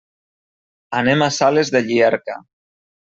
[1.01, 2.39] Anem a Sales de Llierca.